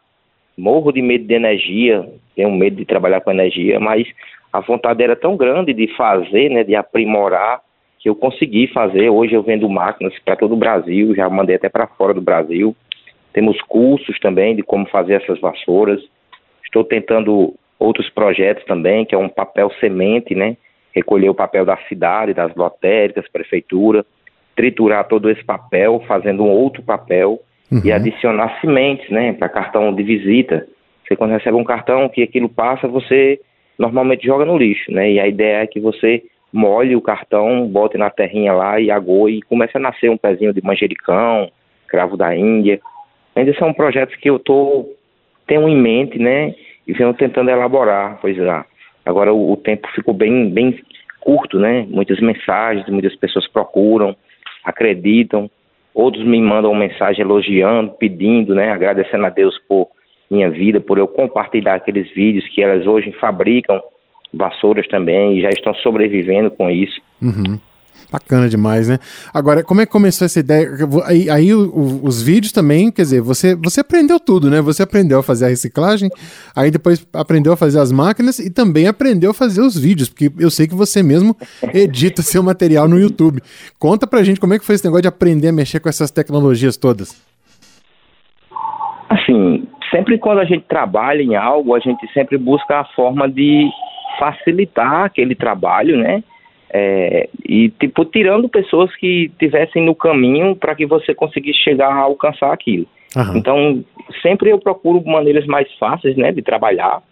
morro 0.56 0.90
de 0.90 1.02
medo 1.02 1.24
de 1.24 1.34
energia, 1.34 2.08
tenho 2.34 2.50
medo 2.50 2.76
de 2.76 2.84
trabalhar 2.84 3.20
com 3.20 3.30
energia, 3.30 3.78
mas 3.78 4.06
a 4.52 4.60
vontade 4.60 5.02
era 5.02 5.14
tão 5.14 5.36
grande 5.36 5.74
de 5.74 5.86
fazer, 5.96 6.50
né, 6.50 6.64
de 6.64 6.74
aprimorar, 6.74 7.60
que 7.98 8.08
eu 8.08 8.14
consegui 8.14 8.68
fazer. 8.68 9.10
Hoje 9.10 9.34
eu 9.34 9.42
vendo 9.42 9.68
máquinas 9.68 10.14
para 10.24 10.36
todo 10.36 10.54
o 10.54 10.56
Brasil, 10.56 11.14
já 11.14 11.28
mandei 11.28 11.56
até 11.56 11.68
para 11.68 11.86
fora 11.86 12.14
do 12.14 12.20
Brasil. 12.20 12.74
Temos 13.36 13.60
cursos 13.68 14.18
também 14.18 14.56
de 14.56 14.62
como 14.62 14.86
fazer 14.86 15.20
essas 15.20 15.38
vassouras. 15.38 16.00
Estou 16.64 16.82
tentando 16.82 17.52
outros 17.78 18.08
projetos 18.08 18.64
também, 18.64 19.04
que 19.04 19.14
é 19.14 19.18
um 19.18 19.28
papel 19.28 19.70
semente, 19.78 20.34
né? 20.34 20.56
Recolher 20.94 21.28
o 21.28 21.34
papel 21.34 21.62
da 21.62 21.76
cidade, 21.86 22.32
das 22.32 22.54
lotéricas, 22.54 23.28
prefeitura, 23.30 24.06
triturar 24.56 25.06
todo 25.06 25.28
esse 25.28 25.44
papel, 25.44 26.02
fazendo 26.08 26.44
um 26.44 26.48
outro 26.48 26.82
papel 26.82 27.38
uhum. 27.70 27.82
e 27.84 27.92
adicionar 27.92 28.58
sementes, 28.62 29.10
né? 29.10 29.34
Para 29.34 29.50
cartão 29.50 29.94
de 29.94 30.02
visita. 30.02 30.66
Você 31.06 31.14
quando 31.14 31.32
recebe 31.32 31.58
um 31.58 31.64
cartão 31.64 32.08
que 32.08 32.22
aquilo 32.22 32.48
passa, 32.48 32.88
você 32.88 33.38
normalmente 33.78 34.24
joga 34.24 34.46
no 34.46 34.56
lixo, 34.56 34.90
né? 34.90 35.12
E 35.12 35.20
a 35.20 35.28
ideia 35.28 35.58
é 35.58 35.66
que 35.66 35.78
você 35.78 36.22
molhe 36.50 36.96
o 36.96 37.02
cartão, 37.02 37.68
bote 37.68 37.98
na 37.98 38.08
terrinha 38.08 38.54
lá 38.54 38.80
e 38.80 38.90
agoe 38.90 39.36
e 39.36 39.42
comece 39.42 39.76
a 39.76 39.80
nascer 39.80 40.08
um 40.10 40.16
pezinho 40.16 40.54
de 40.54 40.64
manjericão, 40.64 41.50
cravo 41.86 42.16
da 42.16 42.34
Índia, 42.34 42.80
Ainda 43.36 43.54
são 43.54 43.72
projetos 43.72 44.16
que 44.16 44.30
eu 44.30 44.38
tô, 44.38 44.88
tenho 45.46 45.68
em 45.68 45.76
mente, 45.76 46.18
né? 46.18 46.54
E 46.86 46.92
venho 46.92 47.12
tentando 47.12 47.50
elaborar, 47.50 48.18
pois 48.20 48.38
é. 48.38 48.64
Agora 49.04 49.32
o, 49.32 49.52
o 49.52 49.56
tempo 49.56 49.86
ficou 49.94 50.14
bem, 50.14 50.50
bem 50.50 50.80
curto, 51.20 51.58
né? 51.58 51.86
Muitas 51.88 52.18
mensagens, 52.20 52.88
muitas 52.88 53.14
pessoas 53.16 53.46
procuram, 53.46 54.16
acreditam, 54.64 55.50
outros 55.94 56.24
me 56.24 56.40
mandam 56.40 56.74
mensagem 56.74 57.20
elogiando, 57.20 57.92
pedindo, 57.92 58.54
né? 58.54 58.72
Agradecendo 58.72 59.26
a 59.26 59.30
Deus 59.30 59.58
por 59.68 59.88
minha 60.30 60.50
vida, 60.50 60.80
por 60.80 60.98
eu 60.98 61.06
compartilhar 61.06 61.74
aqueles 61.74 62.10
vídeos 62.12 62.48
que 62.48 62.62
elas 62.62 62.86
hoje 62.86 63.12
fabricam 63.12 63.80
vassouras 64.32 64.86
também 64.88 65.38
e 65.38 65.42
já 65.42 65.50
estão 65.50 65.74
sobrevivendo 65.74 66.50
com 66.50 66.70
isso. 66.70 67.00
Uhum. 67.22 67.58
Bacana 68.10 68.48
demais, 68.48 68.88
né? 68.88 68.98
Agora, 69.32 69.62
como 69.64 69.80
é 69.80 69.86
que 69.86 69.92
começou 69.92 70.24
essa 70.24 70.38
ideia? 70.38 70.68
Aí, 71.04 71.28
aí 71.28 71.54
o, 71.54 71.68
o, 71.68 72.06
os 72.06 72.22
vídeos 72.22 72.52
também, 72.52 72.90
quer 72.90 73.02
dizer, 73.02 73.20
você, 73.20 73.54
você 73.56 73.80
aprendeu 73.80 74.20
tudo, 74.20 74.48
né? 74.48 74.60
Você 74.60 74.82
aprendeu 74.82 75.18
a 75.18 75.22
fazer 75.22 75.46
a 75.46 75.48
reciclagem, 75.48 76.08
aí 76.54 76.70
depois 76.70 77.06
aprendeu 77.12 77.52
a 77.52 77.56
fazer 77.56 77.80
as 77.80 77.90
máquinas 77.90 78.38
e 78.38 78.50
também 78.50 78.86
aprendeu 78.86 79.32
a 79.32 79.34
fazer 79.34 79.60
os 79.60 79.76
vídeos, 79.76 80.08
porque 80.08 80.30
eu 80.38 80.50
sei 80.50 80.66
que 80.68 80.74
você 80.74 81.02
mesmo 81.02 81.36
edita 81.74 82.22
seu 82.22 82.42
material 82.42 82.88
no 82.88 82.98
YouTube. 82.98 83.42
Conta 83.78 84.06
pra 84.06 84.22
gente 84.22 84.40
como 84.40 84.54
é 84.54 84.58
que 84.58 84.64
foi 84.64 84.74
esse 84.76 84.84
negócio 84.84 85.02
de 85.02 85.08
aprender 85.08 85.48
a 85.48 85.52
mexer 85.52 85.80
com 85.80 85.88
essas 85.88 86.10
tecnologias 86.10 86.76
todas. 86.76 87.20
Assim, 89.08 89.66
sempre 89.90 90.18
quando 90.18 90.40
a 90.40 90.44
gente 90.44 90.64
trabalha 90.68 91.22
em 91.22 91.36
algo, 91.36 91.74
a 91.74 91.80
gente 91.80 92.06
sempre 92.12 92.38
busca 92.38 92.80
a 92.80 92.84
forma 92.84 93.28
de 93.28 93.68
facilitar 94.18 95.04
aquele 95.04 95.34
trabalho, 95.34 95.98
né? 95.98 96.22
É, 96.70 97.28
e 97.48 97.68
tipo 97.70 98.04
tirando 98.04 98.48
pessoas 98.48 98.94
que 98.96 99.30
tivessem 99.38 99.84
no 99.84 99.94
caminho 99.94 100.56
para 100.56 100.74
que 100.74 100.84
você 100.84 101.14
conseguisse 101.14 101.60
chegar 101.60 101.88
a 101.88 102.00
alcançar 102.00 102.52
aquilo. 102.52 102.86
Uhum. 103.16 103.36
Então 103.36 103.84
sempre 104.20 104.50
eu 104.50 104.58
procuro 104.58 105.02
maneiras 105.06 105.46
mais 105.46 105.72
fáceis, 105.78 106.16
né, 106.16 106.32
de 106.32 106.42
trabalhar. 106.42 107.02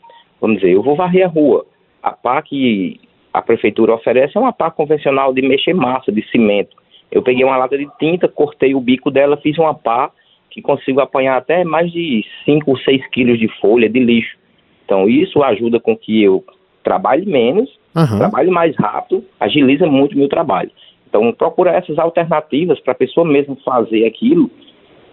Vamos 0.40 0.58
dizer, 0.58 0.72
eu 0.72 0.82
vou 0.82 0.96
varrer 0.96 1.24
a 1.24 1.28
rua. 1.28 1.64
A 2.02 2.10
pá 2.10 2.42
que 2.42 3.00
a 3.32 3.40
prefeitura 3.40 3.94
oferece 3.94 4.36
é 4.36 4.40
uma 4.40 4.52
pá 4.52 4.70
convencional 4.70 5.32
de 5.32 5.42
mexer 5.42 5.74
massa, 5.74 6.12
de 6.12 6.22
cimento. 6.30 6.76
Eu 7.10 7.22
peguei 7.22 7.44
uma 7.44 7.56
lata 7.56 7.78
de 7.78 7.88
tinta, 7.98 8.28
cortei 8.28 8.74
o 8.74 8.80
bico 8.80 9.10
dela, 9.10 9.36
fiz 9.36 9.56
uma 9.58 9.74
pá 9.74 10.10
que 10.50 10.62
consigo 10.62 11.00
apanhar 11.00 11.36
até 11.36 11.64
mais 11.64 11.90
de 11.90 12.24
5 12.44 12.70
ou 12.70 12.78
6 12.78 13.08
quilos 13.08 13.38
de 13.38 13.48
folha 13.60 13.88
de 13.88 13.98
lixo. 13.98 14.36
Então 14.84 15.08
isso 15.08 15.42
ajuda 15.42 15.80
com 15.80 15.96
que 15.96 16.22
eu 16.22 16.44
trabalhe 16.84 17.26
menos 17.26 17.68
Uhum. 17.94 18.18
Trabalho 18.18 18.50
mais 18.50 18.74
rápido, 18.76 19.24
agiliza 19.38 19.86
muito 19.86 20.14
o 20.14 20.18
meu 20.18 20.28
trabalho. 20.28 20.70
Então, 21.08 21.32
procurar 21.32 21.74
essas 21.74 21.96
alternativas 21.96 22.80
para 22.80 22.92
a 22.92 22.96
pessoa 22.96 23.24
mesmo 23.24 23.56
fazer 23.64 24.04
aquilo, 24.04 24.50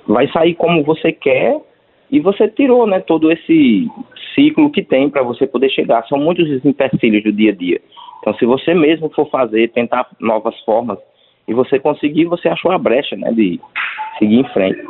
vai 0.08 0.28
sair 0.32 0.56
como 0.56 0.84
você 0.84 1.12
quer 1.12 1.62
e 2.10 2.20
você 2.20 2.48
tirou 2.48 2.88
né, 2.88 3.00
todo 3.00 3.32
esse 3.32 3.88
ciclo 4.34 4.72
que 4.72 4.82
tem 4.82 5.10
para 5.10 5.22
você 5.22 5.46
poder 5.46 5.70
chegar. 5.70 6.08
São 6.08 6.18
muitos 6.18 6.50
os 6.50 6.66
empecilhos 6.66 7.24
do 7.24 7.32
dia 7.32 7.52
a 7.52 7.56
dia. 7.56 7.80
Então, 8.20 8.34
se 8.36 8.46
você 8.46 8.74
mesmo 8.74 9.12
for 9.12 9.30
fazer, 9.30 9.70
tentar 9.70 10.08
novas 10.20 10.60
formas 10.62 10.98
e 11.48 11.54
você 11.54 11.80
conseguir, 11.80 12.26
você 12.26 12.48
achou 12.48 12.72
a 12.72 12.80
brecha 12.80 13.16
né, 13.16 13.32
de 13.32 13.60
seguir 14.18 14.40
em 14.40 14.50
frente. 14.50 14.82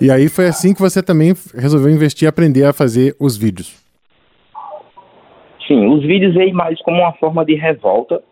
E 0.00 0.10
aí 0.10 0.28
foi 0.28 0.48
assim 0.48 0.74
que 0.74 0.80
você 0.80 1.00
também 1.00 1.32
resolveu 1.54 1.92
investir 1.92 2.26
e 2.26 2.28
aprender 2.28 2.64
a 2.64 2.72
fazer 2.72 3.14
os 3.20 3.36
vídeos. 3.36 3.81
Sim, 5.72 5.86
os 5.86 6.02
vídeos 6.02 6.34
veio 6.34 6.54
mais 6.54 6.78
como 6.82 6.98
uma 6.98 7.14
forma 7.14 7.46
de 7.46 7.54
revolta, 7.54 8.22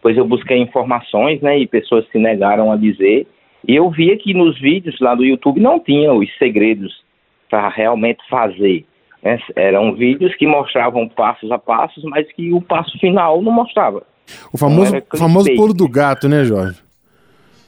pois 0.00 0.16
eu 0.16 0.26
busquei 0.26 0.56
informações, 0.56 1.42
né, 1.42 1.58
e 1.58 1.66
pessoas 1.66 2.08
se 2.10 2.18
negaram 2.18 2.72
a 2.72 2.76
dizer, 2.76 3.26
E 3.68 3.74
eu 3.74 3.90
via 3.90 4.16
que 4.16 4.32
nos 4.32 4.58
vídeos 4.60 4.98
lá 5.00 5.14
do 5.14 5.24
YouTube 5.24 5.60
não 5.60 5.80
tinha 5.80 6.12
os 6.12 6.28
segredos 6.38 7.02
para 7.50 7.68
realmente 7.68 8.20
fazer. 8.30 8.86
Né? 9.20 9.40
Eram 9.56 9.92
vídeos 9.92 10.36
que 10.36 10.46
mostravam 10.46 11.08
passos 11.08 11.50
a 11.50 11.58
passos, 11.58 12.04
mas 12.04 12.30
que 12.32 12.52
o 12.52 12.60
passo 12.60 12.96
final 13.00 13.42
não 13.42 13.50
mostrava. 13.50 14.04
O 14.52 14.56
famoso, 14.56 14.92
famoso 15.18 15.52
pulo 15.56 15.74
do 15.74 15.88
gato, 15.88 16.28
né, 16.28 16.44
Jorge? 16.44 16.80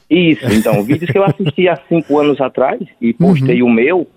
Isso, 0.09 0.45
então, 0.53 0.81
vídeos 0.83 1.11
que 1.11 1.17
eu 1.17 1.23
assisti 1.25 1.67
há 1.67 1.75
cinco 1.89 2.17
anos 2.17 2.39
atrás 2.39 2.79
e 3.01 3.13
postei 3.13 3.61
uhum. 3.61 3.67
o 3.67 3.73
meu, 3.73 4.07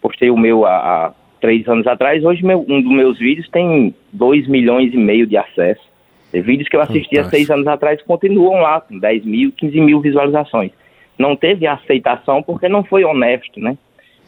postei 0.00 0.30
o 0.30 0.36
meu 0.36 0.64
há, 0.64 0.76
há, 0.76 1.12
três 1.42 1.68
anos 1.68 1.86
atrás, 1.88 2.24
hoje 2.24 2.42
meu, 2.46 2.64
um 2.68 2.80
dos 2.80 2.92
meus 2.92 3.18
vídeos 3.18 3.48
tem 3.50 3.92
dois 4.12 4.46
milhões 4.46 4.94
e 4.94 4.96
meio 4.96 5.26
de 5.26 5.36
acessos. 5.36 5.84
E 6.32 6.40
vídeos 6.40 6.68
que 6.68 6.76
eu 6.76 6.80
assisti 6.80 7.18
há 7.18 7.24
seis 7.24 7.50
anos 7.50 7.66
atrás 7.66 8.00
continuam 8.02 8.62
lá, 8.62 8.80
com 8.80 8.98
10 8.98 9.24
mil, 9.26 9.52
15 9.52 9.80
mil 9.80 10.00
visualizações. 10.00 10.70
Não 11.18 11.36
teve 11.36 11.66
aceitação 11.66 12.42
porque 12.42 12.68
não 12.68 12.84
foi 12.84 13.04
honesto, 13.04 13.60
né? 13.60 13.76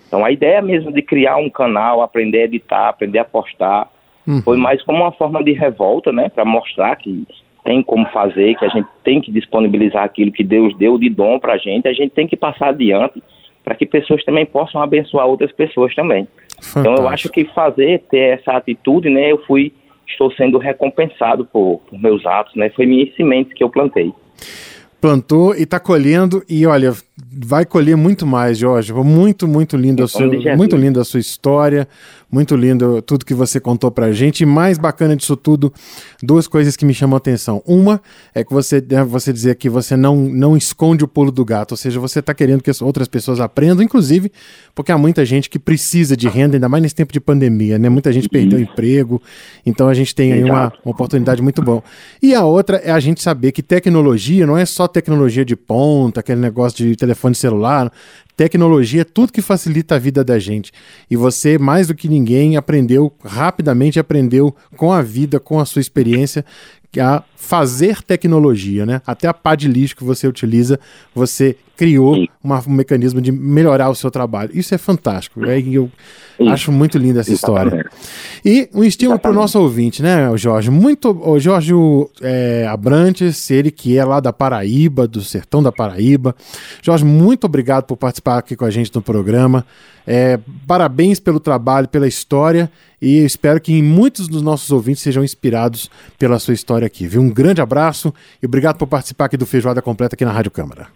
Então 0.07 0.25
a 0.25 0.31
ideia 0.31 0.61
mesmo 0.61 0.93
de 0.93 1.01
criar 1.01 1.37
um 1.37 1.49
canal, 1.49 2.03
aprender 2.03 2.43
a 2.43 2.45
editar, 2.45 2.89
aprender 2.89 3.21
a 3.21 3.25
postar, 3.25 3.89
uhum. 4.27 4.43
foi 4.43 4.57
mais 4.59 4.83
como 4.83 4.99
uma 4.99 5.13
forma 5.13 5.43
de 5.43 5.53
revolta, 5.53 6.13
né? 6.13 6.29
Para 6.29 6.45
mostrar 6.45 6.97
que 6.97 7.27
tem 7.65 7.81
como 7.81 8.07
fazer, 8.11 8.57
que 8.57 8.65
a 8.65 8.69
gente 8.69 8.89
tem 9.03 9.21
que 9.21 9.33
disponibilizar 9.33 10.03
aquilo 10.03 10.33
que 10.33 10.45
Deus 10.45 10.77
deu 10.77 10.99
de 10.99 11.09
dom 11.09 11.39
para 11.39 11.55
a 11.55 11.59
gente, 11.59 11.89
a 11.89 11.93
gente 11.95 12.11
tem 12.11 12.27
que 12.27 12.37
passar 12.37 12.71
adiante 12.71 13.23
para 13.65 13.75
que 13.75 13.87
pessoas 13.87 14.23
também 14.25 14.45
possam 14.45 14.83
abençoar 14.83 15.27
outras 15.27 15.51
pessoas 15.51 15.95
também. 15.95 16.29
Fantástico. 16.61 16.81
Então 16.81 16.95
eu 16.95 17.09
acho 17.09 17.29
que 17.31 17.45
fazer, 17.47 18.03
ter 18.11 18.39
essa 18.39 18.53
atitude, 18.53 19.09
né, 19.09 19.33
eu 19.33 19.39
fui, 19.47 19.73
estou 20.07 20.31
sendo 20.33 20.59
recompensado 20.59 21.45
por, 21.47 21.81
por 21.89 21.99
meus 21.99 22.25
atos, 22.27 22.55
né, 22.55 22.69
foi 22.71 22.87
minha 22.87 23.11
semente 23.17 23.55
que 23.55 23.65
eu 23.65 23.71
plantei 23.71 24.13
plantou 25.05 25.55
e 25.55 25.65
está 25.65 25.79
colhendo 25.79 26.43
e 26.49 26.67
olha, 26.67 26.95
vai 27.31 27.67
colher 27.67 27.95
muito 27.95 28.27
mais, 28.27 28.57
Jorge. 28.57 28.91
Muito, 28.91 29.47
muito 29.47 29.77
lindo 29.77 30.03
a 30.03 30.09
sua, 30.09 30.27
muito 30.57 30.77
lindo 30.77 30.99
a 30.99 31.05
sua 31.05 31.21
história, 31.21 31.87
muito 32.35 32.57
lindo 32.57 33.01
tudo 33.01 33.25
que 33.25 33.33
você 33.33 33.61
contou 33.61 33.93
pra 33.93 34.11
gente. 34.11 34.41
E 34.41 34.47
mais 34.47 34.77
bacana 34.77 35.15
disso 35.15 35.37
tudo, 35.37 35.73
duas 36.21 36.49
coisas 36.49 36.77
que 36.77 36.85
me 36.85 36.93
chamam 36.93 37.15
a 37.15 37.19
atenção. 37.19 37.63
Uma 37.65 38.03
é 38.35 38.43
que 38.43 38.53
você 38.53 38.81
deve 38.81 39.05
você 39.05 39.33
dizer 39.33 39.55
que 39.55 39.71
você 39.71 39.97
não, 39.97 40.17
não 40.17 40.57
esconde 40.57 41.05
o 41.05 41.09
pulo 41.09 41.31
do 41.31 41.45
gato, 41.45 41.73
ou 41.73 41.77
seja, 41.77 42.01
você 42.01 42.19
está 42.19 42.35
querendo 42.35 42.61
que 42.61 42.71
outras 42.83 43.07
pessoas 43.07 43.39
aprendam, 43.39 43.85
inclusive 43.85 44.33
porque 44.75 44.91
há 44.91 44.99
muita 44.99 45.25
gente 45.25 45.49
que 45.49 45.59
precisa 45.59 46.17
de 46.17 46.29
renda, 46.29 46.57
ainda 46.57 46.69
mais 46.69 46.83
nesse 46.83 46.95
tempo 46.97 47.13
de 47.13 47.21
pandemia, 47.21 47.79
né? 47.79 47.89
Muita 47.89 48.13
gente 48.13 48.29
perdeu 48.29 48.59
emprego, 48.59 49.23
então 49.65 49.89
a 49.89 49.95
gente 49.95 50.13
tem 50.13 50.33
aí 50.33 50.43
uma, 50.43 50.73
uma 50.85 50.93
oportunidade 50.93 51.41
muito 51.41 51.63
boa. 51.63 51.83
E 52.21 52.35
a 52.35 52.45
outra 52.45 52.79
é 52.79 52.91
a 52.91 52.99
gente 52.99 53.23
saber 53.23 53.53
que 53.53 53.63
tecnologia 53.63 54.45
não 54.45 54.59
é 54.59 54.67
só 54.67 54.89
tecnologia 54.89 55.45
de 55.45 55.55
ponta, 55.55 56.19
aquele 56.19 56.41
negócio 56.41 56.85
de 56.85 56.97
telefone 56.97 57.37
celular, 57.37 57.93
Tecnologia 58.37 59.03
é 59.03 59.05
tudo 59.05 59.33
que 59.33 59.41
facilita 59.41 59.95
a 59.95 59.99
vida 59.99 60.25
da 60.25 60.39
gente. 60.39 60.73
E 61.09 61.17
você, 61.17 61.57
mais 61.57 61.87
do 61.87 61.95
que 61.95 62.09
ninguém, 62.09 62.57
aprendeu 62.57 63.13
rapidamente, 63.25 64.01
aprendeu 64.01 64.55
com 64.77 64.93
a 64.93 65.03
vida, 65.03 65.39
com 65.39 65.61
a 65.61 65.65
sua 65.65 65.81
experiência, 65.81 66.45
a 67.01 67.23
fazer 67.37 68.03
tecnologia, 68.03 68.87
né? 68.87 69.03
Até 69.07 69.29
a 69.29 69.35
pá 69.35 69.55
de 69.55 69.69
lixo 69.69 69.97
que 69.97 70.05
você 70.05 70.27
utiliza, 70.27 70.81
você 71.15 71.57
criou 71.77 72.27
uma, 72.43 72.63
um 72.67 72.73
mecanismo 72.73 73.21
de 73.21 73.31
melhorar 73.33 73.91
o 73.91 73.95
seu 73.95 74.11
trabalho. 74.11 74.51
Isso 74.55 74.75
é 74.75 74.79
fantástico. 74.79 75.45
É, 75.45 75.59
eu 75.61 75.91
Isso. 76.39 76.51
acho 76.51 76.73
muito 76.73 76.97
linda 76.97 77.21
essa 77.21 77.33
história. 77.33 77.85
E 78.45 78.69
um 78.73 78.85
estímulo 78.85 79.19
para 79.19 79.31
o 79.31 79.35
nosso 79.35 79.59
ouvinte, 79.61 80.03
né, 80.03 80.31
Jorge? 80.37 80.71
Muito, 80.71 81.11
o 81.11 81.39
Jorge 81.39 81.73
é, 82.23 82.67
Abrantes, 82.71 83.51
ele 83.51 83.71
que 83.71 83.99
é 83.99 84.05
lá 84.05 84.21
da 84.21 84.33
Paraíba, 84.33 85.07
do 85.07 85.23
sertão 85.23 85.63
da 85.63 85.73
Paraíba. 85.73 86.35
Jorge, 86.81 87.05
muito 87.05 87.45
obrigado 87.45 87.85
por 87.85 87.97
participar 87.97 88.39
aqui 88.39 88.57
com 88.57 88.65
a 88.65 88.71
gente 88.71 88.95
no 88.95 89.03
programa. 89.03 89.67
É, 90.07 90.39
parabéns 90.67 91.19
pelo 91.19 91.41
trabalho, 91.41 91.89
pela 91.89 92.07
história 92.07 92.71
e 93.05 93.23
espero 93.23 93.61
que 93.61 93.83
muitos 93.83 94.27
dos 94.27 94.41
nossos 94.41 94.71
ouvintes 94.71 95.03
sejam 95.03 95.23
inspirados 95.23 95.91
pela 96.19 96.39
sua 96.39 96.55
história 96.55 96.87
aqui. 96.87 97.07
Viu? 97.07 97.21
Um 97.21 97.33
grande 97.33 97.61
abraço 97.61 98.15
e 98.43 98.47
obrigado 98.47 98.79
por 98.79 98.89
participar 98.89 99.27
aqui 99.27 99.37
do 99.37 99.45
Feijoada 99.45 99.83
Completa 99.83 100.15
aqui 100.15 100.25
na 100.25 100.33
Rádio 100.33 100.51
Câmara. 100.51 100.87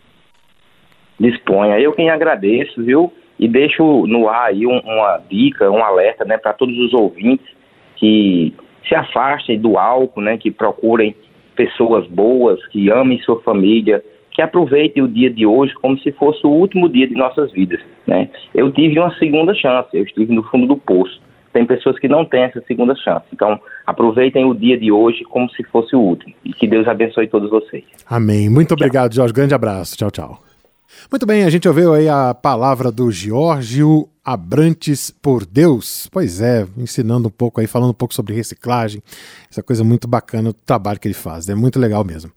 Disponha. 1.21 1.79
Eu 1.79 1.93
quem 1.93 2.09
agradeço, 2.09 2.83
viu? 2.83 3.13
E 3.39 3.47
deixo 3.47 4.07
no 4.07 4.27
ar 4.27 4.47
aí 4.47 4.67
um, 4.67 4.79
uma 4.79 5.21
dica, 5.29 5.71
um 5.71 5.85
alerta, 5.85 6.25
né, 6.25 6.39
para 6.39 6.55
todos 6.55 6.79
os 6.79 6.95
ouvintes 6.95 7.47
que 7.97 8.55
se 8.89 8.95
afastem 8.95 9.61
do 9.61 9.77
álcool, 9.77 10.23
né, 10.23 10.39
que 10.39 10.51
procurem 10.51 11.15
pessoas 11.55 12.07
boas, 12.07 12.65
que 12.69 12.91
amem 12.91 13.21
sua 13.21 13.39
família, 13.43 14.03
que 14.31 14.41
aproveitem 14.41 15.03
o 15.03 15.09
dia 15.09 15.29
de 15.29 15.45
hoje 15.45 15.75
como 15.75 15.99
se 15.99 16.11
fosse 16.13 16.47
o 16.47 16.51
último 16.51 16.89
dia 16.89 17.07
de 17.07 17.15
nossas 17.15 17.53
vidas, 17.53 17.81
né? 18.07 18.31
Eu 18.55 18.71
tive 18.73 18.99
uma 18.99 19.13
segunda 19.19 19.53
chance, 19.53 19.89
eu 19.93 20.05
estive 20.05 20.33
no 20.33 20.45
fundo 20.45 20.67
do 20.67 20.77
poço. 20.77 21.21
Tem 21.53 21.67
pessoas 21.67 21.99
que 21.99 22.09
não 22.09 22.25
têm 22.25 22.43
essa 22.43 22.63
segunda 22.67 22.95
chance. 22.95 23.27
Então, 23.33 23.59
aproveitem 23.87 24.45
o 24.45 24.55
dia 24.55 24.79
de 24.79 24.93
hoje 24.93 25.25
como 25.25 25.49
se 25.51 25.65
fosse 25.65 25.97
o 25.97 26.01
último. 26.01 26.35
E 26.45 26.53
que 26.53 26.67
Deus 26.67 26.87
abençoe 26.87 27.29
todos 27.29 27.51
vocês. 27.51 27.85
Amém. 28.09 28.49
Muito 28.49 28.75
obrigado, 28.75 29.15
Jorge. 29.15 29.33
Grande 29.33 29.55
abraço. 29.55 29.97
Tchau, 29.97 30.11
tchau. 30.11 30.43
Muito 31.11 31.27
bem, 31.27 31.45
a 31.45 31.51
gente 31.51 31.69
ouviu 31.69 31.95
aí 31.95 32.09
a 32.09 32.35
palavra 32.35 32.91
do 32.91 33.11
Giorgio 33.11 34.09
Abrantes 34.25 35.11
por 35.11 35.47
Deus. 35.47 36.09
Pois 36.11 36.41
é, 36.41 36.67
ensinando 36.77 37.29
um 37.29 37.31
pouco 37.31 37.61
aí, 37.61 37.67
falando 37.67 37.91
um 37.91 37.95
pouco 37.95 38.15
sobre 38.15 38.35
reciclagem. 38.35 39.03
Essa 39.51 39.63
coisa 39.63 39.85
muito 39.85 40.09
bacana, 40.09 40.51
o 40.51 40.53
trabalho 40.53 40.99
que 40.99 41.07
ele 41.07 41.15
faz. 41.15 41.49
É 41.49 41.55
muito 41.55 41.79
legal 41.79 42.05
mesmo. 42.05 42.31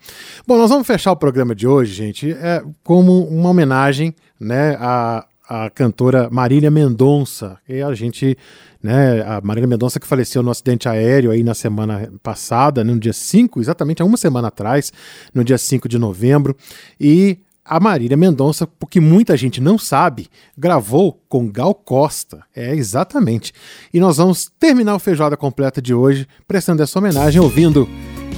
Bom, 0.46 0.58
nós 0.58 0.70
vamos 0.70 0.86
fechar 0.86 1.12
o 1.12 1.18
programa 1.18 1.56
de 1.56 1.68
hoje, 1.68 1.94
gente, 1.94 2.32
é, 2.32 2.62
como 2.84 3.26
uma 3.26 3.50
homenagem 3.50 4.14
né, 4.40 4.78
à, 4.80 5.26
à 5.48 5.70
cantora 5.70 6.30
Marília 6.30 6.72
Mendonça. 6.72 7.58
E 7.68 7.82
a 7.82 7.94
gente 7.94 8.38
né, 8.82 9.22
a 9.22 9.42
Marília 9.42 9.68
Mendonça 9.68 10.00
que 10.00 10.08
faleceu 10.08 10.42
no 10.42 10.50
acidente 10.50 10.90
aéreo 10.90 11.32
aí 11.32 11.44
na 11.44 11.54
semana 11.54 12.12
passada, 12.24 12.84
no 12.84 13.00
dia 13.00 13.14
5, 13.14 13.60
exatamente 13.60 14.02
há 14.02 14.06
uma 14.06 14.18
semana 14.18 14.48
atrás, 14.48 14.92
no 15.34 15.44
dia 15.44 15.58
5 15.58 15.88
de 15.88 16.00
novembro, 16.00 16.56
e 17.00 17.38
a 17.64 17.80
Marília 17.80 18.18
Mendonça, 18.18 18.66
porque 18.66 19.00
muita 19.00 19.38
gente 19.38 19.62
não 19.62 19.78
sabe, 19.78 20.28
gravou 20.58 21.22
com 21.30 21.48
Gal 21.48 21.76
Costa. 21.76 22.44
É, 22.56 22.76
exatamente. 22.76 23.54
E 23.94 24.00
nós 24.00 24.18
vamos 24.18 24.52
terminar 24.60 24.96
o 24.96 25.00
Feijoada 25.00 25.38
Completa 25.38 25.82
de 25.82 25.94
hoje 25.94 26.28
prestando 26.48 26.82
essa 26.82 26.98
homenagem 26.98 27.40
ouvindo 27.40 27.88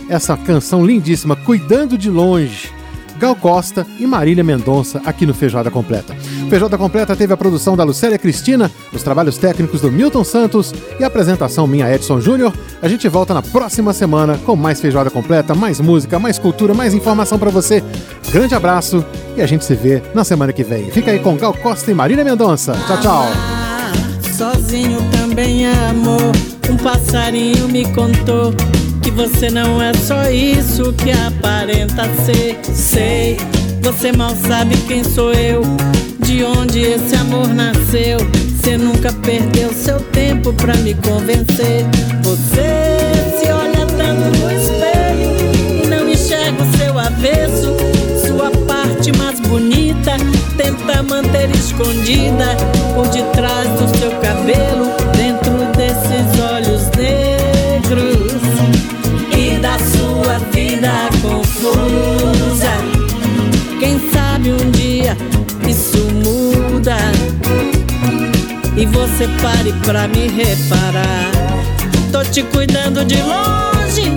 essa 0.09 0.35
canção 0.35 0.85
lindíssima, 0.85 1.37
Cuidando 1.37 1.97
de 1.97 2.09
Longe 2.09 2.82
Gal 3.23 3.37
Costa 3.37 3.87
e 3.97 4.05
Marília 4.05 4.43
Mendonça 4.43 5.01
aqui 5.05 5.25
no 5.25 5.33
Feijoada 5.33 5.71
Completa. 5.71 6.13
Feijoada 6.49 6.77
Completa 6.77 7.15
teve 7.15 7.31
a 7.31 7.37
produção 7.37 7.77
da 7.77 7.85
Lucélia 7.85 8.17
Cristina, 8.17 8.69
os 8.91 9.01
trabalhos 9.01 9.37
técnicos 9.37 9.79
do 9.79 9.89
Milton 9.89 10.25
Santos 10.25 10.73
e 10.99 11.05
a 11.05 11.07
apresentação 11.07 11.65
minha 11.65 11.89
Edson 11.89 12.19
Júnior. 12.19 12.51
A 12.81 12.87
gente 12.89 13.07
volta 13.07 13.33
na 13.33 13.41
próxima 13.41 13.93
semana 13.93 14.37
com 14.45 14.57
mais 14.57 14.81
Feijoada 14.81 15.09
Completa, 15.09 15.55
mais 15.55 15.79
música, 15.79 16.19
mais 16.19 16.37
cultura, 16.37 16.73
mais 16.73 16.93
informação 16.93 17.39
para 17.39 17.49
você. 17.49 17.81
Grande 18.29 18.55
abraço 18.55 19.05
e 19.37 19.41
a 19.41 19.47
gente 19.47 19.63
se 19.63 19.73
vê 19.73 20.03
na 20.13 20.25
semana 20.25 20.51
que 20.51 20.61
vem. 20.61 20.91
Fica 20.91 21.11
aí 21.11 21.19
com 21.19 21.37
Gal 21.37 21.53
Costa 21.53 21.89
e 21.89 21.93
Marília 21.93 22.25
Mendonça. 22.25 22.73
Tchau, 22.73 22.99
tchau. 22.99 23.25
Sozinho 24.33 24.99
também 25.13 25.65
amor. 25.65 26.33
Um 26.69 26.75
passarinho 26.75 27.69
me 27.69 27.85
contou 27.93 28.53
você 29.15 29.49
não 29.49 29.81
é 29.81 29.93
só 29.93 30.29
isso 30.29 30.91
que 30.93 31.11
aparenta 31.11 32.03
ser. 32.25 32.59
Sei, 32.63 33.37
você 33.81 34.11
mal 34.11 34.35
sabe 34.47 34.75
quem 34.87 35.03
sou 35.03 35.33
eu, 35.33 35.61
de 36.19 36.43
onde 36.43 36.81
esse 36.81 37.15
amor 37.15 37.47
nasceu. 37.47 38.17
Você 38.59 38.77
nunca 38.77 39.11
perdeu 39.11 39.71
seu 39.73 39.99
tempo 39.99 40.53
pra 40.53 40.73
me 40.77 40.93
convencer. 40.95 41.85
Você 42.23 43.11
se 43.37 43.51
olha 43.51 43.85
tanto 43.85 44.39
no 44.39 44.51
espelho 44.51 45.83
e 45.83 45.87
não 45.87 46.09
enxerga 46.09 46.63
o 46.63 46.77
seu 46.77 46.97
avesso. 46.97 47.75
Sua 48.25 48.49
parte 48.65 49.11
mais 49.17 49.39
bonita 49.41 50.13
tenta 50.57 51.03
manter 51.03 51.49
escondida 51.51 52.55
por 52.95 53.07
detrás 53.09 53.67
do 53.79 53.97
seu 53.99 54.11
cabelo, 54.11 55.12
você 68.93 69.27
pare 69.41 69.73
pra 69.83 70.07
me 70.07 70.27
reparar. 70.27 71.31
Tô 72.11 72.23
te 72.23 72.43
cuidando 72.43 73.03
de 73.03 73.17
longe, 73.21 74.11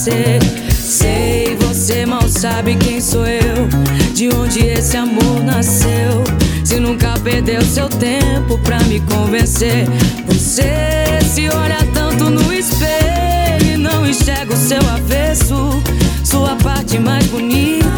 ser. 0.00 0.40
Sei, 0.72 1.56
você 1.60 2.06
mal 2.06 2.26
sabe 2.26 2.74
quem 2.76 3.02
sou 3.02 3.26
eu, 3.26 3.68
de 4.14 4.34
onde 4.34 4.60
esse 4.60 4.96
amor 4.96 5.42
nasceu. 5.44 6.24
Se 6.64 6.80
nunca 6.80 7.18
perdeu 7.22 7.60
seu 7.60 7.86
tempo 7.86 8.56
pra 8.58 8.78
me 8.84 9.00
convencer, 9.00 9.86
você 10.26 11.18
se 11.28 11.48
olha 11.50 11.86
tanto 11.92 12.30
no 12.30 12.50
espelho 12.50 13.74
e 13.74 13.76
não 13.76 14.08
enxerga 14.08 14.54
o 14.54 14.56
seu 14.56 14.80
avesso, 14.88 15.82
sua 16.24 16.56
parte 16.56 16.98
mais 16.98 17.26
bonita. 17.26 17.90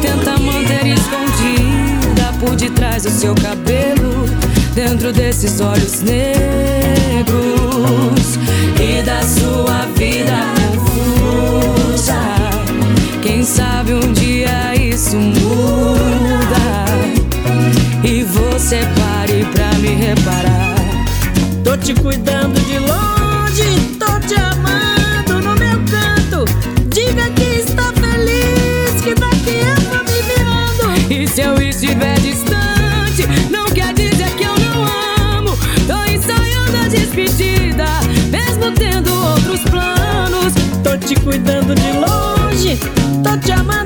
Tenta 0.00 0.38
manter 0.40 0.86
escondida 0.86 2.32
por 2.40 2.56
detrás 2.56 3.02
do 3.02 3.10
seu 3.10 3.34
cabelo, 3.34 4.24
dentro 4.74 5.12
desses 5.12 5.60
olhos 5.60 6.00
negros 6.00 7.36
e 8.80 9.02
da 9.02 9.20
sua 9.22 9.86
vida 9.96 10.55
sabe 13.46 13.94
um 13.94 14.12
dia 14.12 14.74
isso 14.74 15.16
muda 15.16 16.84
e 18.02 18.24
você 18.24 18.80
pare 18.96 19.44
pra 19.52 19.72
me 19.78 19.94
reparar. 19.94 20.74
Tô 21.62 21.76
te 21.76 21.94
cuidando 21.94 22.58
de 22.66 22.78
longe, 22.80 23.96
tô 23.98 24.18
te 24.26 24.34
amando 24.34 25.40
no 25.40 25.54
meu 25.54 25.78
canto. 25.88 26.44
Diga 26.88 27.30
que 27.30 27.60
está 27.60 27.92
feliz, 27.92 29.00
que 29.02 29.14
daqui 29.14 29.60
eu 29.60 29.76
vou 29.90 30.02
me 30.04 30.22
virando. 30.22 31.12
E 31.12 31.28
se 31.28 31.40
eu 31.42 31.60
tô 43.40 43.85